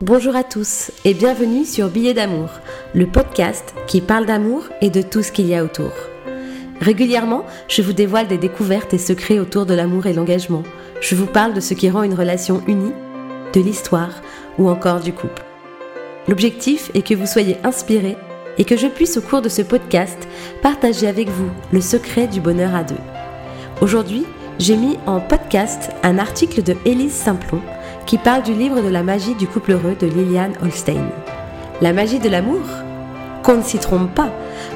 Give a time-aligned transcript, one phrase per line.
[0.00, 2.50] Bonjour à tous et bienvenue sur Billets d'amour,
[2.94, 5.90] le podcast qui parle d'amour et de tout ce qu'il y a autour.
[6.80, 10.62] Régulièrement, je vous dévoile des découvertes et secrets autour de l'amour et l'engagement.
[11.00, 12.92] Je vous parle de ce qui rend une relation unie,
[13.52, 14.22] de l'histoire
[14.56, 15.42] ou encore du couple.
[16.28, 18.16] L'objectif est que vous soyez inspirés
[18.56, 20.28] et que je puisse au cours de ce podcast
[20.62, 22.94] partager avec vous le secret du bonheur à deux.
[23.80, 24.26] Aujourd'hui,
[24.60, 27.60] j'ai mis en podcast un article de Élise Simplon
[28.08, 31.04] qui parle du livre de la magie du couple heureux de Liliane Holstein.
[31.82, 32.62] La magie de l'amour?
[33.42, 34.30] Qu'on ne s'y trompe pas,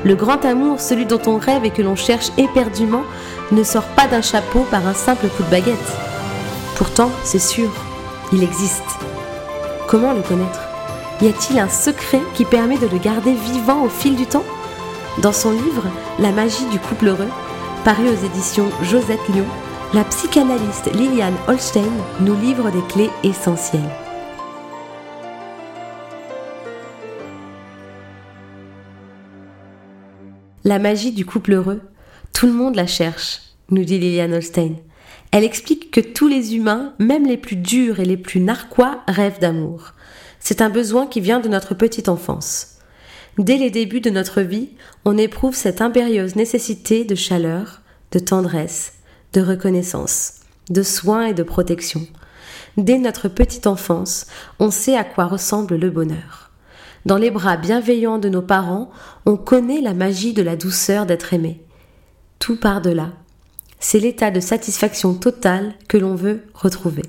[0.05, 3.05] le grand amour, celui dont on rêve et que l'on cherche éperdument,
[3.51, 5.79] ne sort pas d'un chapeau par un simple coup de baguette.
[6.77, 7.71] Pourtant, c'est sûr,
[8.35, 8.99] il existe.
[9.89, 10.61] Comment le connaître?
[11.23, 14.45] Y a-t-il un secret qui permet de le garder vivant au fil du temps?
[15.23, 15.85] Dans son livre
[16.19, 17.31] La magie du couple heureux,
[17.83, 19.47] paru aux éditions Josette Lyon,
[19.95, 23.81] la psychanalyste Liliane Holstein nous livre des clés essentielles.
[30.65, 31.83] La magie du couple heureux,
[32.33, 34.77] tout le monde la cherche, nous dit Liliane Holstein.
[35.31, 39.41] Elle explique que tous les humains, même les plus durs et les plus narquois, rêvent
[39.41, 39.93] d'amour.
[40.41, 42.79] C'est un besoin qui vient de notre petite enfance.
[43.37, 44.71] Dès les débuts de notre vie,
[45.05, 48.95] on éprouve cette impérieuse nécessité de chaleur, de tendresse,
[49.33, 50.35] de reconnaissance,
[50.71, 52.07] de soins et de protection.
[52.77, 54.27] Dès notre petite enfance,
[54.59, 56.51] on sait à quoi ressemble le bonheur.
[57.05, 58.91] Dans les bras bienveillants de nos parents,
[59.27, 61.61] on connaît la magie de la douceur d'être aimé.
[62.39, 63.11] Tout par delà.
[63.81, 67.03] C'est l'état de satisfaction totale que l'on veut retrouver.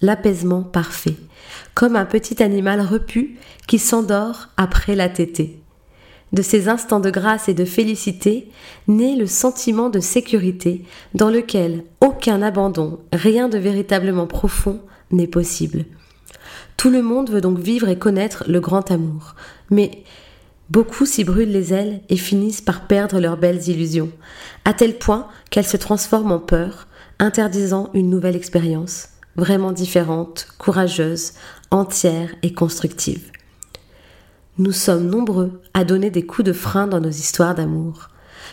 [0.00, 1.16] L'apaisement parfait,
[1.74, 5.61] comme un petit animal repu qui s'endort après la tétée.
[6.32, 8.50] De ces instants de grâce et de félicité
[8.88, 15.84] naît le sentiment de sécurité dans lequel aucun abandon, rien de véritablement profond n'est possible.
[16.78, 19.34] Tout le monde veut donc vivre et connaître le grand amour,
[19.70, 20.02] mais
[20.70, 24.10] beaucoup s'y brûlent les ailes et finissent par perdre leurs belles illusions,
[24.64, 26.88] à tel point qu'elles se transforment en peur,
[27.18, 31.34] interdisant une nouvelle expérience, vraiment différente, courageuse,
[31.70, 33.30] entière et constructive.
[34.58, 38.08] Nous sommes nombreux à donner des coups de frein dans nos histoires d'amour,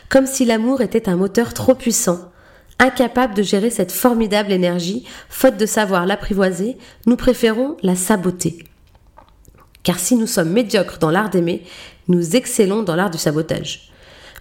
[0.07, 2.31] comme si l'amour était un moteur trop puissant.
[2.79, 8.63] Incapable de gérer cette formidable énergie, faute de savoir l'apprivoiser, nous préférons la saboter.
[9.83, 11.65] Car si nous sommes médiocres dans l'art d'aimer,
[12.07, 13.91] nous excellons dans l'art du sabotage.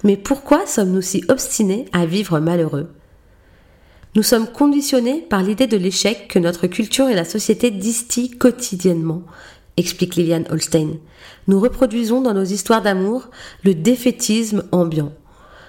[0.04, 2.88] Mais pourquoi sommes-nous si obstinés à vivre malheureux?
[4.14, 9.22] Nous sommes conditionnés par l'idée de l'échec que notre culture et la société distillent quotidiennement,
[9.78, 10.98] explique Liliane Holstein.
[11.46, 13.30] Nous reproduisons dans nos histoires d'amour
[13.64, 15.12] le défaitisme ambiant.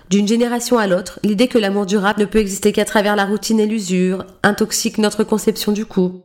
[0.10, 3.60] D'une génération à l'autre, l'idée que l'amour durable ne peut exister qu'à travers la routine
[3.60, 6.24] et l'usure intoxique notre conception du coup.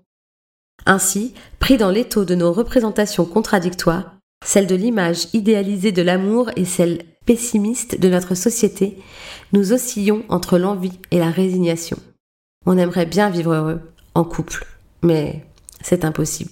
[0.87, 6.65] Ainsi, pris dans l'étau de nos représentations contradictoires, celle de l'image idéalisée de l'amour et
[6.65, 8.99] celle pessimiste de notre société,
[9.53, 11.99] nous oscillons entre l'envie et la résignation.
[12.67, 13.81] On aimerait bien vivre heureux,
[14.15, 14.67] en couple,
[15.03, 15.47] mais
[15.81, 16.51] c'est impossible.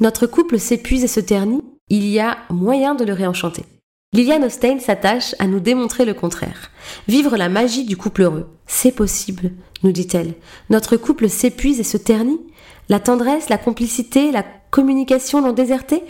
[0.00, 3.64] Notre couple s'épuise et se ternit, il y a moyen de le réenchanter.
[4.12, 6.72] Liliane Ostein s'attache à nous démontrer le contraire.
[7.06, 8.48] Vivre la magie du couple heureux.
[8.66, 9.52] C'est possible,
[9.84, 10.34] nous dit-elle.
[10.68, 12.40] Notre couple s'épuise et se ternit.
[12.88, 16.02] La tendresse, la complicité, la communication l'ont déserté.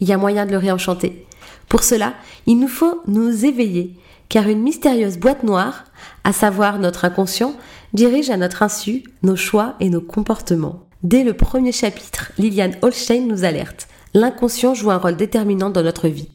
[0.00, 1.24] Il y a moyen de le réenchanter.
[1.68, 2.14] Pour cela,
[2.46, 3.94] il nous faut nous éveiller,
[4.28, 5.84] car une mystérieuse boîte noire,
[6.24, 7.54] à savoir notre inconscient,
[7.92, 10.89] dirige à notre insu nos choix et nos comportements.
[11.02, 13.88] Dès le premier chapitre, Liliane Holstein nous alerte.
[14.12, 16.28] L'inconscient joue un rôle déterminant dans notre vie.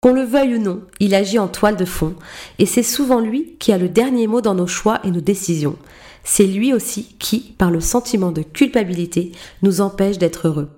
[0.00, 2.14] Qu'on le veuille ou non, il agit en toile de fond,
[2.60, 5.76] et c'est souvent lui qui a le dernier mot dans nos choix et nos décisions.
[6.22, 9.32] C'est lui aussi qui, par le sentiment de culpabilité,
[9.62, 10.70] nous empêche d'être heureux.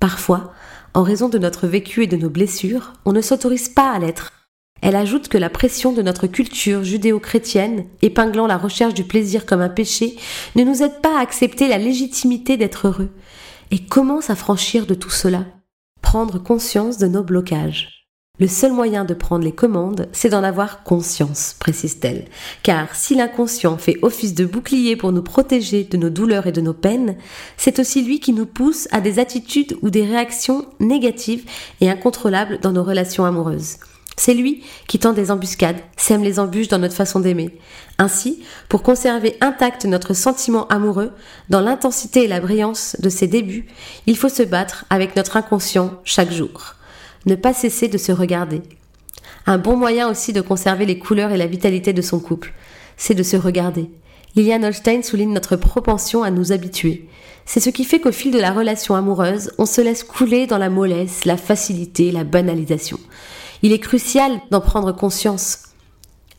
[0.00, 0.54] Parfois,
[0.94, 4.32] en raison de notre vécu et de nos blessures, on ne s'autorise pas à l'être,
[4.82, 9.60] elle ajoute que la pression de notre culture judéo-chrétienne, épinglant la recherche du plaisir comme
[9.60, 10.16] un péché,
[10.56, 13.10] ne nous aide pas à accepter la légitimité d'être heureux.
[13.70, 15.44] Et comment s'affranchir de tout cela?
[16.00, 17.98] Prendre conscience de nos blocages.
[18.40, 22.26] Le seul moyen de prendre les commandes, c'est d'en avoir conscience, précise-t-elle.
[22.62, 26.60] Car si l'inconscient fait office de bouclier pour nous protéger de nos douleurs et de
[26.60, 27.16] nos peines,
[27.56, 31.44] c'est aussi lui qui nous pousse à des attitudes ou des réactions négatives
[31.80, 33.78] et incontrôlables dans nos relations amoureuses.
[34.18, 37.56] C'est lui qui tend des embuscades, sème les embûches dans notre façon d'aimer.
[37.98, 41.12] Ainsi, pour conserver intact notre sentiment amoureux,
[41.50, 43.68] dans l'intensité et la brillance de ses débuts,
[44.06, 46.74] il faut se battre avec notre inconscient chaque jour.
[47.26, 48.60] Ne pas cesser de se regarder.
[49.46, 52.54] Un bon moyen aussi de conserver les couleurs et la vitalité de son couple,
[52.96, 53.88] c'est de se regarder.
[54.34, 57.08] Liliane Holstein souligne notre propension à nous habituer.
[57.46, 60.58] C'est ce qui fait qu'au fil de la relation amoureuse, on se laisse couler dans
[60.58, 62.98] la mollesse, la facilité, la banalisation.
[63.62, 65.64] Il est crucial d'en prendre conscience.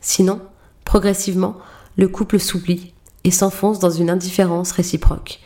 [0.00, 0.40] Sinon,
[0.84, 1.56] progressivement,
[1.96, 2.94] le couple s'oublie
[3.24, 5.40] et s'enfonce dans une indifférence réciproque.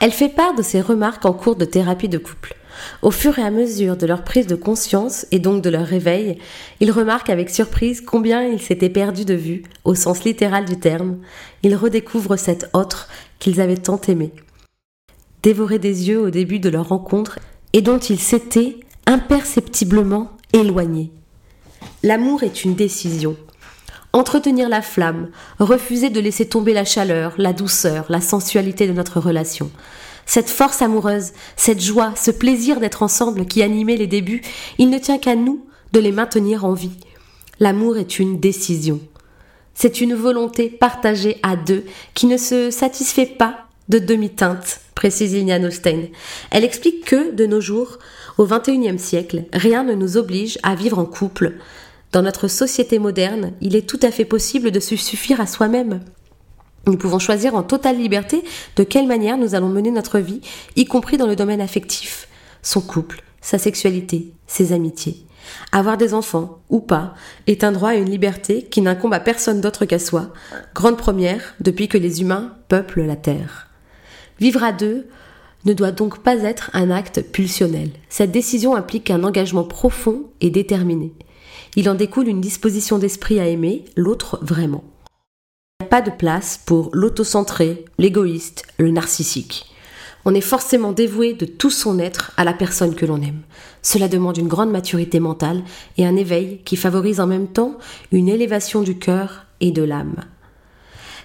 [0.00, 2.54] Elle fait part de ses remarques en cours de thérapie de couple.
[3.02, 6.38] Au fur et à mesure de leur prise de conscience et donc de leur réveil,
[6.80, 11.18] ils remarquent avec surprise combien ils s'étaient perdus de vue, au sens littéral du terme.
[11.62, 13.08] Ils redécouvrent cet autre
[13.38, 14.32] qu'ils avaient tant aimé,
[15.42, 17.38] dévoré des yeux au début de leur rencontre
[17.72, 18.76] et dont ils s'étaient
[19.06, 21.10] imperceptiblement éloignés.
[22.02, 23.36] L'amour est une décision.
[24.12, 29.18] Entretenir la flamme, refuser de laisser tomber la chaleur, la douceur, la sensualité de notre
[29.18, 29.70] relation.
[30.26, 34.42] Cette force amoureuse, cette joie, ce plaisir d'être ensemble qui animait les débuts,
[34.78, 36.98] il ne tient qu'à nous de les maintenir en vie.
[37.58, 39.00] L'amour est une décision.
[39.74, 41.84] C'est une volonté partagée à deux
[42.14, 46.06] qui ne se satisfait pas de demi-teinte, précise Liliane Holstein.
[46.50, 47.98] Elle explique que, de nos jours,
[48.38, 51.54] au XXIe siècle, rien ne nous oblige à vivre en couple,
[52.14, 56.00] dans notre société moderne, il est tout à fait possible de se suffire à soi-même.
[56.86, 58.44] Nous pouvons choisir en totale liberté
[58.76, 60.40] de quelle manière nous allons mener notre vie,
[60.76, 62.28] y compris dans le domaine affectif,
[62.62, 65.26] son couple, sa sexualité, ses amitiés.
[65.72, 67.14] Avoir des enfants, ou pas,
[67.48, 70.32] est un droit et une liberté qui n'incombe à personne d'autre qu'à soi,
[70.72, 73.68] grande première depuis que les humains peuplent la Terre.
[74.38, 75.08] Vivre à deux
[75.64, 77.90] ne doit donc pas être un acte pulsionnel.
[78.08, 81.12] Cette décision implique un engagement profond et déterminé.
[81.76, 84.84] Il en découle une disposition d'esprit à aimer l'autre vraiment.
[85.80, 89.66] Il n'y a pas de place pour l'autocentré, l'égoïste, le narcissique.
[90.24, 93.42] On est forcément dévoué de tout son être à la personne que l'on aime.
[93.82, 95.62] Cela demande une grande maturité mentale
[95.98, 97.76] et un éveil qui favorise en même temps
[98.10, 100.16] une élévation du cœur et de l'âme.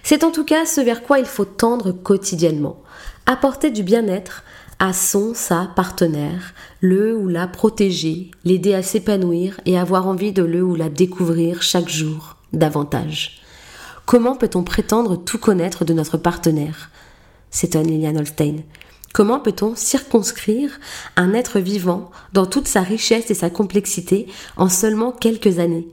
[0.02, 2.82] C'est en tout cas ce vers quoi il faut tendre quotidiennement.
[3.32, 4.42] Apporter du bien-être
[4.80, 10.42] à son, sa partenaire, le ou la protéger, l'aider à s'épanouir et avoir envie de
[10.42, 13.40] le ou la découvrir chaque jour davantage.
[14.04, 16.90] Comment peut-on prétendre tout connaître de notre partenaire?
[17.52, 18.64] S'étonne Liliane Holstein.
[19.14, 20.80] Comment peut-on circonscrire
[21.14, 25.86] un être vivant dans toute sa richesse et sa complexité en seulement quelques années?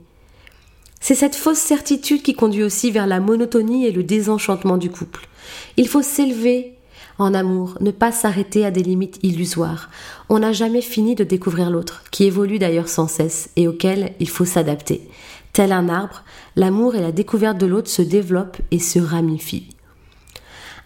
[1.00, 5.28] C'est cette fausse certitude qui conduit aussi vers la monotonie et le désenchantement du couple.
[5.76, 6.74] Il faut s'élever
[7.18, 9.90] en amour, ne pas s'arrêter à des limites illusoires.
[10.28, 14.28] On n'a jamais fini de découvrir l'autre, qui évolue d'ailleurs sans cesse et auquel il
[14.28, 15.08] faut s'adapter.
[15.52, 16.22] Tel un arbre,
[16.56, 19.68] l'amour et la découverte de l'autre se développent et se ramifient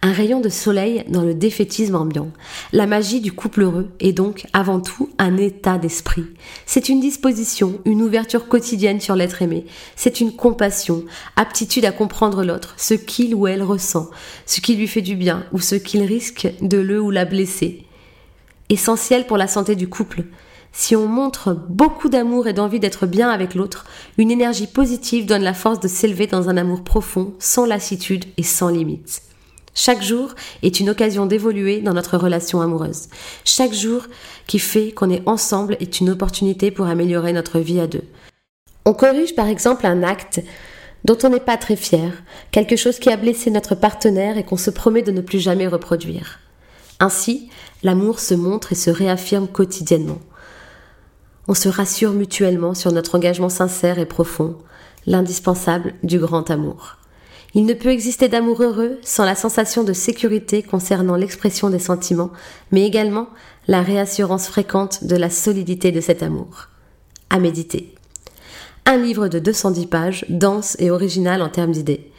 [0.05, 2.33] un rayon de soleil dans le défaitisme ambiant.
[2.73, 6.25] La magie du couple heureux est donc avant tout un état d'esprit.
[6.67, 9.65] C'est une disposition, une ouverture quotidienne sur l'être aimé.
[9.95, 11.05] C'est une compassion,
[11.37, 14.11] aptitude à comprendre l'autre, ce qu'il ou elle ressent,
[14.45, 17.85] ce qui lui fait du bien ou ce qu'il risque de le ou la blesser.
[18.71, 20.25] Essentiel pour la santé du couple.
[20.73, 23.85] Si on montre beaucoup d'amour et d'envie d'être bien avec l'autre,
[24.19, 28.43] une énergie positive donne la force de s'élever dans un amour profond, sans lassitude et
[28.43, 29.23] sans limite.
[29.75, 33.09] Chaque jour est une occasion d'évoluer dans notre relation amoureuse.
[33.45, 34.03] Chaque jour
[34.47, 38.05] qui fait qu'on est ensemble est une opportunité pour améliorer notre vie à deux.
[38.85, 40.41] On corrige par exemple un acte
[41.05, 44.57] dont on n'est pas très fier, quelque chose qui a blessé notre partenaire et qu'on
[44.57, 46.39] se promet de ne plus jamais reproduire.
[47.01, 47.49] Ainsi,
[47.83, 50.21] l'amour se montre et se réaffirme quotidiennement.
[51.49, 54.57] On se rassure mutuellement sur notre engagement sincère et profond,
[55.07, 56.99] l'indispensable du grand amour.
[57.55, 62.31] Il ne peut exister d'amour heureux sans la sensation de sécurité concernant l'expression des sentiments,
[62.71, 63.29] mais également
[63.69, 66.69] la réassurance fréquente de la solidité de cet amour.
[67.29, 67.95] À méditer.
[68.87, 72.11] Un livre de 210 pages, dense et original en termes d'idées.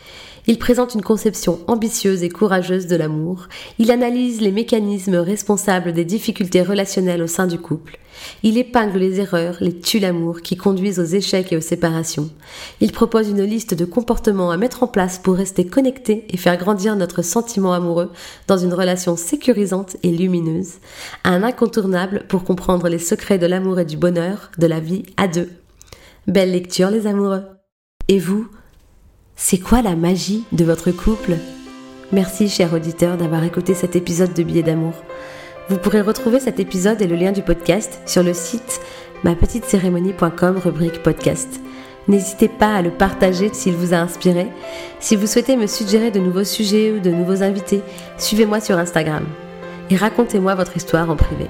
[0.45, 3.47] Il présente une conception ambitieuse et courageuse de l'amour.
[3.79, 7.97] Il analyse les mécanismes responsables des difficultés relationnelles au sein du couple.
[8.43, 12.29] Il épingle les erreurs, les tue l'amour qui conduisent aux échecs et aux séparations.
[12.81, 16.57] Il propose une liste de comportements à mettre en place pour rester connecté et faire
[16.57, 18.11] grandir notre sentiment amoureux
[18.47, 20.73] dans une relation sécurisante et lumineuse.
[21.23, 25.29] Un incontournable pour comprendre les secrets de l'amour et du bonheur de la vie à
[25.29, 25.49] deux.
[26.27, 27.43] Belle lecture les amoureux.
[28.09, 28.47] Et vous,
[29.35, 31.33] c'est quoi la magie de votre couple?
[32.11, 34.93] Merci, cher auditeur, d'avoir écouté cet épisode de Billets d'amour.
[35.69, 38.81] Vous pourrez retrouver cet épisode et le lien du podcast sur le site
[39.23, 41.61] mapetitecérémonie.com rubrique podcast.
[42.07, 44.47] N'hésitez pas à le partager s'il vous a inspiré.
[44.99, 47.81] Si vous souhaitez me suggérer de nouveaux sujets ou de nouveaux invités,
[48.17, 49.25] suivez-moi sur Instagram
[49.89, 51.47] et racontez-moi votre histoire en privé.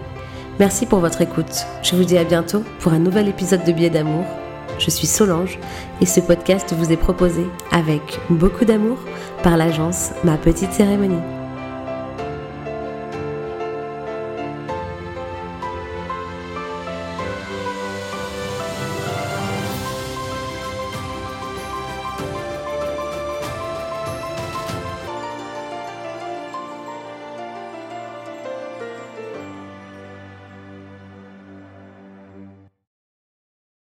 [0.59, 1.65] Merci pour votre écoute.
[1.81, 4.25] Je vous dis à bientôt pour un nouvel épisode de Billets d'amour.
[4.79, 5.59] Je suis Solange
[6.01, 8.97] et ce podcast vous est proposé avec beaucoup d'amour
[9.43, 11.42] par l'agence Ma Petite Cérémonie.